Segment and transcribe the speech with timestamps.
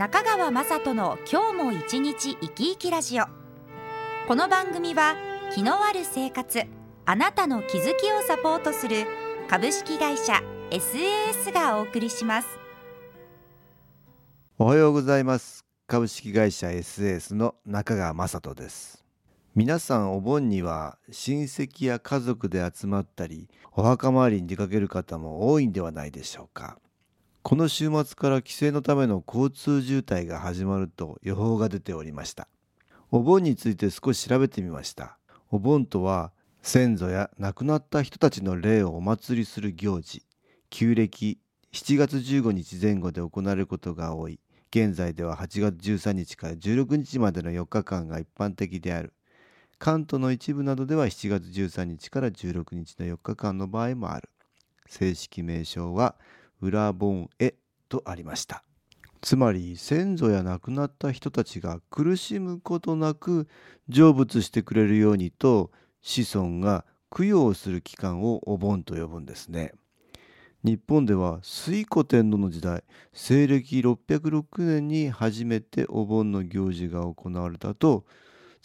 [0.00, 3.24] 中川雅人の今日も一日生き生きラジオ。
[4.26, 5.14] この番組は
[5.54, 6.62] 気のある生活
[7.04, 9.04] あなたの気づきをサポートする
[9.46, 10.40] 株式会社
[10.70, 12.48] SAS がお送りします。
[14.58, 15.66] おはようございます。
[15.86, 19.04] 株式会社 SAS の中川雅人です。
[19.54, 26.78] 皆さんお盆には親戚や家族で集まったりお墓参りに出かける方も多いんではないでしょうか。
[27.42, 32.48] この週末から帰省のための交通渋滞が始まると予報が出ておりました。
[33.10, 35.18] お盆について少し調べてみました。
[35.50, 40.22] お盆とは先祖や亡くなった人たちの霊をお祭りする行事。
[40.68, 41.38] 旧暦
[41.72, 44.38] 7月15日前後で行われることが多い。
[44.70, 49.14] 現在では8月13日から16日までの4日間が一般的である。
[49.78, 54.28] 関東の一部などでは7月13日から16日の4日間の場合もある。
[54.86, 56.16] 正式名称は
[56.60, 57.54] 裏盆絵
[57.88, 58.64] とありました。
[59.20, 63.48] つまり先祖や亡くなった人たちが苦しむことなく
[63.88, 69.72] 成仏してくれるようにと子孫が供養する期間をお盆と呼ぶんですね。
[70.62, 78.04] 日本では推古天皇の時代西暦606年に初めてお盆の行事が行われたと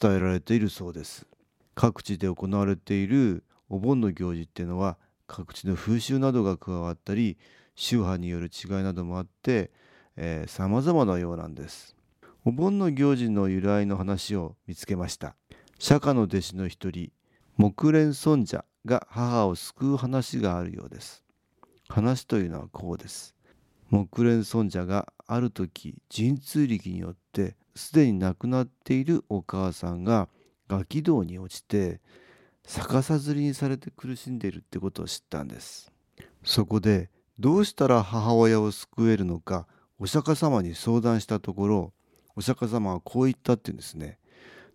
[0.00, 1.26] 伝えられているそうです。
[1.74, 7.36] 各地で行われているお盆の行事っていうのは各地の風習などが加わったり
[7.76, 9.70] 宗派による違いなどもあって
[10.46, 11.94] さまざまなようなんです。
[12.44, 15.36] お盆の行事の由来の話を見つけました。
[15.78, 17.12] 釈迦の弟子の一人
[17.56, 21.22] 木蓮尊者が母を救う話があるようです。
[21.88, 23.34] 話というのはこうです。
[23.90, 30.28] 木蓮尊者がある時神通力によってすでに亡くなっているお母さんが
[30.66, 32.00] ガキ道に落ちて
[32.64, 35.92] 逆さづりにされて苦しんでいるってことを知ったんです。
[36.42, 39.66] そこでどうしたら母親を救えるのか
[39.98, 41.92] お釈迦様に相談したところ
[42.34, 44.18] お釈迦様はこう言ったっていうんですね。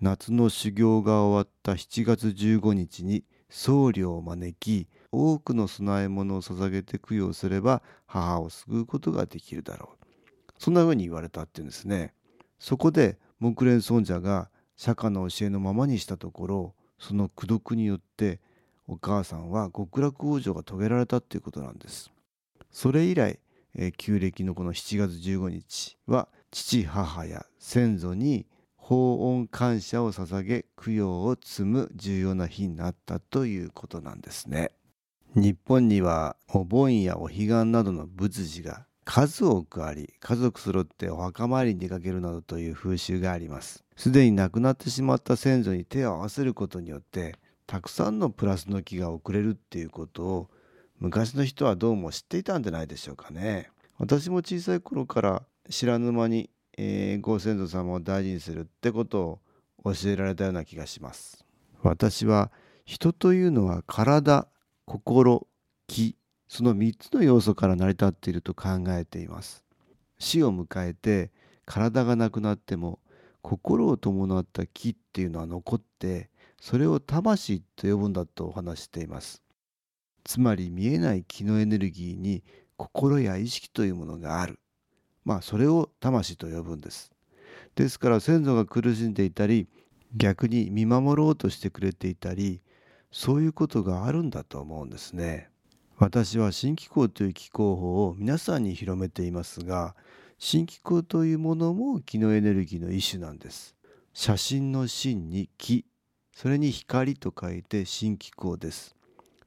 [0.00, 10.06] 夏の修行が終わった7月15日に僧侶を招き多くの供え物を捧げて供養すれば母を救うことができるだろう。
[10.58, 12.14] そんな風に言われたっていうんですね。
[12.58, 18.40] そこで木蓮尊者が釈迦の教えのままにしたところその功徳によって
[18.86, 22.13] お母さんは極楽往生が遂げられたっていうことなんです。
[22.74, 23.38] それ以来、
[23.76, 34.72] えー、旧暦のこの7月15日は父母や先祖に法恩感謝を捧げ供養を積む重要な日になったということなんですね。
[35.36, 43.84] 日本にはお盆やお彼岸などの仏事が数多くあり家族揃ってお墓参りに出かけるなどという風習があります。
[43.96, 47.36] すでに亡くなってしまった先祖に手を合わせることによって
[47.68, 50.50] たくさんのプラスの木が送れるっていうことを
[51.04, 53.68] 昔の人はどうも知っていたんじゃないでしょうかね。
[53.98, 56.48] 私も小さい頃から知らぬ間に、
[56.78, 59.40] えー、ご先祖様を大事にするってこと
[59.84, 61.44] を教えられたような気がします。
[61.82, 62.50] 私は
[62.86, 64.48] 人というのは体
[64.86, 65.46] 心
[65.88, 66.16] 気
[66.48, 69.62] その3つの要素から成り立っていると考えています。
[70.18, 71.32] 死を迎えて
[71.66, 72.98] 体がなくなっても
[73.42, 76.30] 心を伴った気っていうのは残って
[76.62, 79.43] それを魂と呼ぶんだとお話しています。
[80.24, 82.42] つまり見えない気のエネルギーに
[82.76, 84.58] 心や意識というものがある。
[85.24, 87.12] まあそれを魂と呼ぶんです。
[87.74, 89.68] ですから先祖が苦しんでいたり
[90.16, 92.60] 逆に見守ろうとしてくれていたり
[93.10, 95.48] そういうことがあるんだと思うんですね。
[95.96, 99.94] 私は新気候という気候法を皆さんに広めていますが
[100.38, 103.76] 新気候というものも気のエネルギーの一種なんです。
[104.12, 105.84] 写真の真に気
[106.32, 108.96] それに光と書いて新気候です。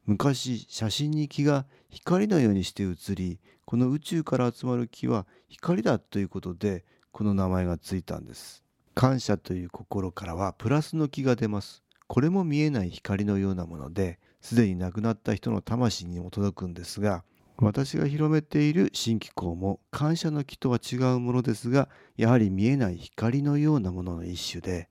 [0.08, 8.64] 昔写真に気が光のようにして映りこの宇宙から集まる気は光だということでこの名前がついたんです。
[8.94, 11.82] 感謝という心からはプラスの気が出ます。
[12.06, 17.22] これも見えない光のようなものですでに亡くなった人の魂にも届くんですが
[17.58, 24.88] 私が広めている新機構も感謝の気とは違うものですがやはり見えない光のようなものの一種で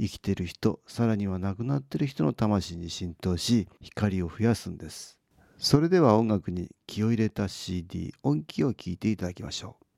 [0.00, 5.18] 生きてる人さらには亡くなってる人の魂に浸透し光を増やすんです。
[5.58, 9.89] それでは音楽に気を入れた CD 音気を聴いていただきましょう。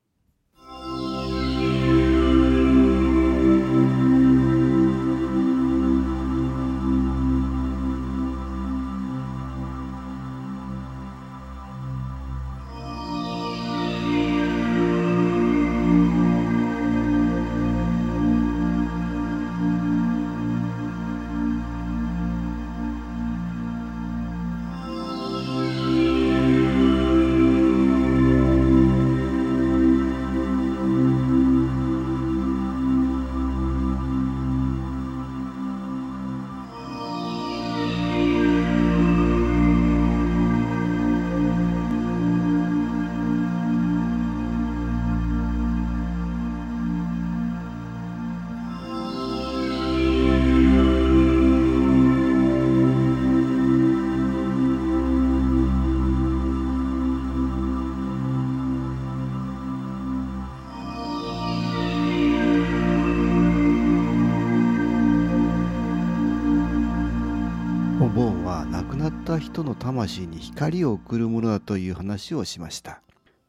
[68.14, 73.00] 盆は亡くなった人の魂に光を送るものだという話をしました。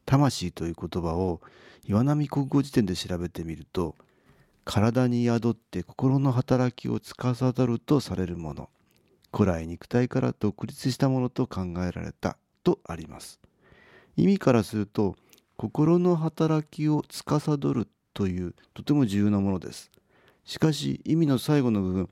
[0.06, 1.42] 魂という言葉を
[1.86, 3.94] 岩波国語辞典で調べてみると
[4.64, 8.70] 体に宿って心の働きを司るとされるもの
[9.34, 13.40] 古来肉体から独立したものと考えられたとあります。
[14.16, 15.16] 意味からすると
[15.58, 19.90] 心の働きを司るというとても重要なものです。
[20.46, 22.10] しかし意味の最後の部分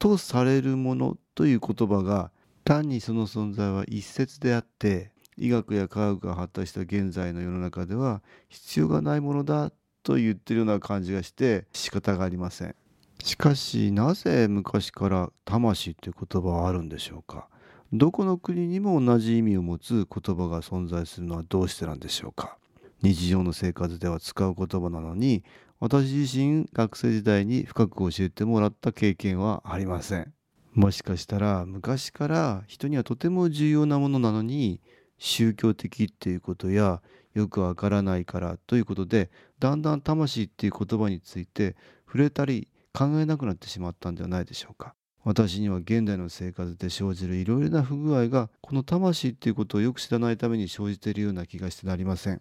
[0.00, 2.32] とされるものという言葉が
[2.64, 9.70] 単にその存在は一説であって医学や科学が発達した現在の世の中では必要がないものだ
[10.02, 12.74] と言ってるような感じがして仕方がありません。
[13.22, 17.48] しかしなぜ昔から魂という言葉はあるんでしょうか？
[17.92, 22.56] どこの国にも同じ意味を持つ言葉が存在するのはどうしてなんでしょうか？
[23.02, 25.44] 日常の生活では使う言葉なのに
[25.78, 30.32] 私自身学生時代に深く教えてもらった経験はありません。
[30.74, 34.80] もしかしたら昔から人にはとても重要なものなのに
[35.18, 37.02] 宗教的っていうことや
[37.34, 41.76] よくわからないからということでだんだん魂っていう言葉について
[42.06, 44.94] 触れたり考えなくなってしまったんではないでしょうか。
[45.22, 52.40] 私には現代の生活で生じるいろいろな不具合がこの魂っていうことをよく知らないために生じているような気がしてなりません。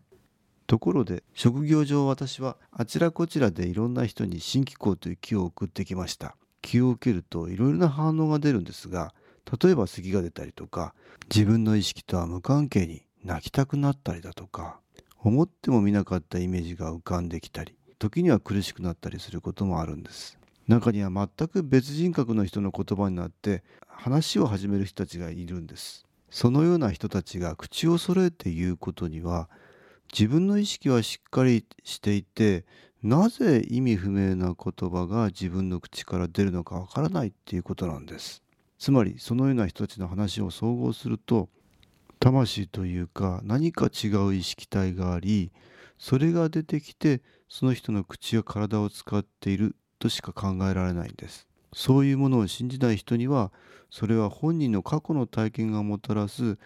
[0.69, 6.35] ところで職業上私はあちらこちらでいろんな人に新機構という気を送ってきました。
[6.61, 9.15] 気を受けるといろいろな反応が出るんですが
[9.63, 10.93] 例えば咳が出たりとか
[11.33, 14.79] 自分の意識とは無関係に泣きたくなったりだとか
[15.17, 20.37] 思ってもみなかったイメージが浮かんできたり時には苦しくなったりすることもあるんです。
[20.67, 26.05] 中には全く別人格の人の言葉になって話を始める人たちがいるんです。
[26.29, 29.49] そのような人たちが口を揃えて言うことには
[30.11, 32.65] 自分の意識はしっかりしていて
[33.01, 38.43] なぜ意味不明な言葉が自分の口から出るのかわからないっていうことなんです。
[38.77, 41.49] つまりそのような人たちの話を総合すると
[42.19, 45.51] 魂というか何か違う意識体があり
[45.97, 51.47] それが出てきてその人の口や体を使っているとしか考えられないんです。
[51.73, 53.51] そういうものを信じない人には
[53.91, 56.57] それは本人の過去の体験がもたらす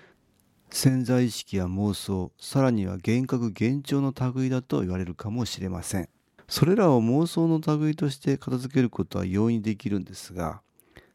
[0.75, 6.09] 潜在意識や妄想さらには幻覚幻聴の類だと言われるかもしれません。
[6.47, 10.61] それらを妄想の類として片付けることは容易にできるんですが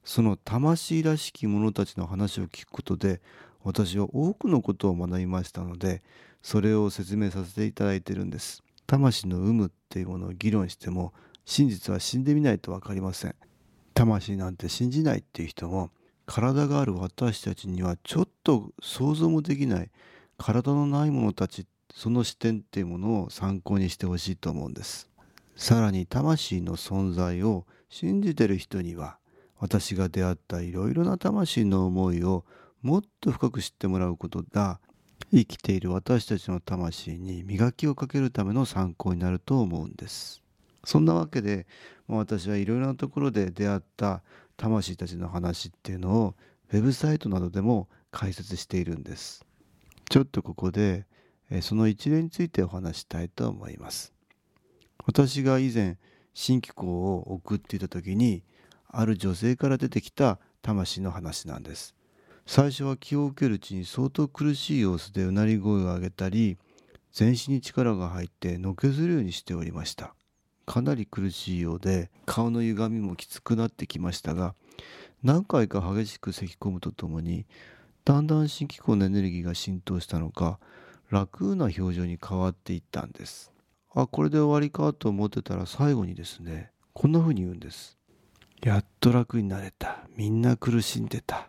[0.05, 3.21] その魂らしき者たちの話を聞くことで
[3.65, 6.05] 私は多くのことを学びましたので
[6.41, 8.63] それを説明させていただいているんです。
[8.87, 11.13] 魂の有無っていうものを議論しても
[11.45, 13.35] 真実は死んでみないと分かりません。
[13.93, 15.91] 魂なんて信じないっていう人も
[16.29, 19.91] 体がある私たちにはちょっと想像もできない
[20.37, 25.09] 体のない者たちその視点っていうものを参考にしてほしいと思うんです。
[25.57, 29.17] さらに魂の存在を信じてる人には
[29.59, 32.45] 私が出会ったいろいろな魂の思いを
[32.83, 34.81] もっと深く知ってもらうことが
[35.33, 40.43] 生きている私たちの魂に磨きをかけるための参考になると思うんです。
[40.85, 41.67] そんなわけで
[42.07, 44.23] 私はいろいろなところで出会った
[44.59, 46.35] 魂たちの話っていうのを
[46.71, 49.47] ウェブサイトなどでも解説しているんです。
[50.11, 51.07] ちょっとここで
[51.63, 54.13] その一例についてお話したいと思います。
[55.07, 55.97] 私が以前
[56.35, 58.43] 新機構を送っていた時に
[58.89, 61.95] ある女性から出てきた魂の話なんです。
[62.45, 66.59] 最初は気を受けるうちに相当苦しい様子でうなり声を上げたり
[67.13, 70.15] 全身に力が入ってのけずるようにしておりました。
[70.69, 74.55] かなり苦しいようで顔の歪みもきつくなってきましたが
[75.23, 77.47] 何回か激しく咳き込むとともに
[78.05, 80.59] だんだん新機構のエネルギーが浸透したのか
[81.09, 83.51] 楽な表情に変わっていったんです。
[83.95, 87.97] あこれで終わりかと思ってたら最後にですねこんな風に言うんです。
[88.63, 90.07] やっと楽になれた。
[90.19, 91.49] みんな苦しんでた。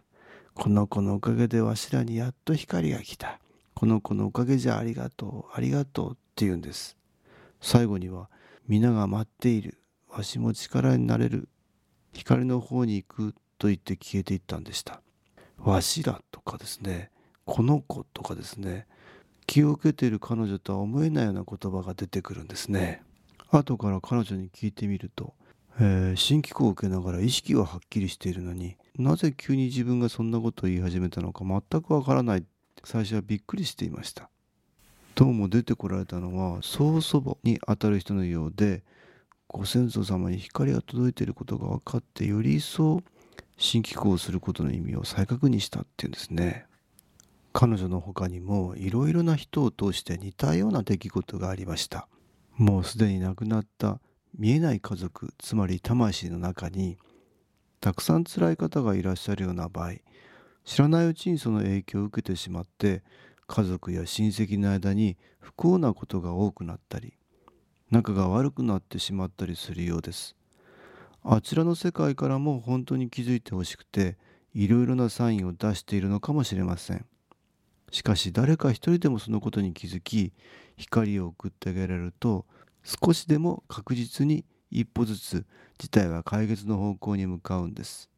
[0.54, 3.42] この子のおかげでわしらにやっと光が来た。
[3.76, 6.96] この子のおかげじゃありがとうありがとうって言うんです。
[7.60, 8.30] 最後には
[8.70, 9.80] 皆が待っている。
[10.16, 11.50] わしも力になれる。
[12.14, 15.02] 光の方に行くと言って消えていったんでした。
[15.58, 17.10] わしらとかですね。
[17.46, 18.86] この子とかですね。
[19.48, 23.02] 気を受けている彼女とは思えないような言葉が出てくるんですね。
[23.50, 25.34] 後から彼女に聞いてみると、
[25.80, 32.46] えー、新機構を受けながら意識ははっきりしているのになぜ急に自分がそんなことを言い始めたのか全くわからない。
[32.84, 34.30] 最初はびっくりしていました。
[35.20, 38.86] どうも出てこられたのは曽祖母にあたる人のようで
[39.50, 43.02] ご先祖様に光が届いていることが分かってより一層
[43.58, 46.68] 新機構をすることの意味を再確認したっていうんですね。
[47.52, 52.08] 彼女の他にもいろいろな人を通して似たような出来事がありました。
[52.56, 54.00] もうすでに亡くなった
[54.38, 56.98] 見えない家族つまり魂の中に
[57.82, 59.96] たくさん辛い方がいらっしゃるような場合
[60.64, 63.04] 知らないうちにその影響を受けてしまって
[63.50, 67.14] 家族や親戚の間に不幸なことが多くなったり
[67.90, 70.36] 仲が悪くなってしまったりするようです。
[71.24, 74.18] あちらの世界からも本当に気づいてほしくて
[74.54, 77.06] いろいろなサインを出しているのかもしれません。
[77.92, 80.32] しかし誰か一人でもそのことに気づき
[80.78, 82.46] 光を送ってあげられると
[82.84, 85.46] 少しでも確実に一歩ずつ
[85.80, 88.12] 事態は解決の方向に向かうんです。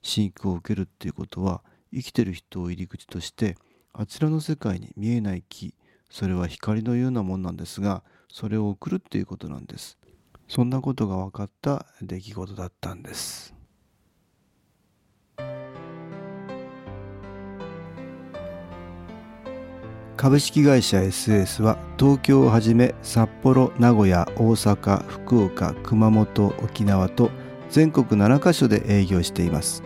[0.00, 1.62] 信仰を受けるっていうことは
[1.92, 3.56] 生きてる人を入り口として
[3.94, 5.74] あちらの世界に見えない木
[6.10, 9.98] それは光のようなもんなんですがそれを送るっていうことなんです。
[10.48, 13.54] そんなことが分かった出来事だったんです。
[20.16, 27.30] 株式会社 SS は東京をはじめ札幌名古屋大阪福岡熊本沖縄と
[27.70, 29.82] 全国7カ所で営業しています。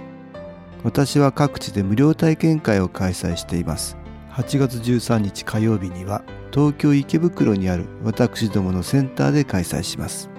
[0.85, 3.97] 私は各地で無料体験会を開催しています。
[4.33, 10.31] 8月13日火曜日には東京池袋にある私どものセンターで開催します。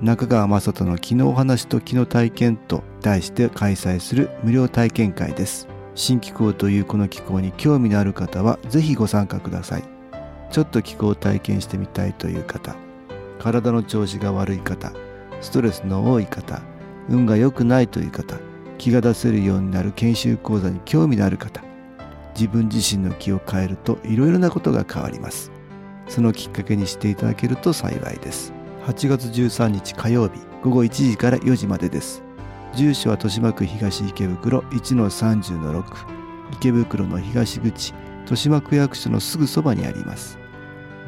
[0.00, 5.68] 中川雅人の気のお話と気の体験と題して開催する無料体験会です。
[5.94, 9.98] 新気候というこの気候に興味のある方はぜひご参加ください。
[10.50, 12.76] ちょっと気候を体験してみたいという方
[13.38, 14.92] 体の調子が悪い方
[15.40, 16.62] ストレスの多い方
[17.08, 18.36] 運が良くないという方
[18.78, 21.62] 気が出せるようになる研修講座に興味のある方
[22.34, 25.50] 自分自身の気を変えるといろいろなことが変わります。
[26.08, 28.52] そのきっかけにしていただけると幸いです。
[28.86, 32.22] 8月13日火曜日午後1時から4時までです。
[32.74, 35.84] 住所は豊島区東池袋1-30-6
[36.52, 40.38] 池袋の東口豊島区役所のすぐそばにあります。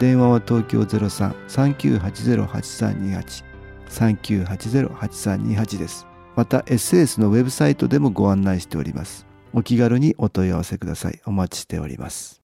[0.00, 3.44] 電話は東京03-3980-8328
[3.88, 6.09] 3980-8328です。
[6.36, 9.26] また SS のウェブサイトでもご案内しております。
[9.52, 11.20] お気軽にお問い合わせください。
[11.26, 12.40] お待ちしております。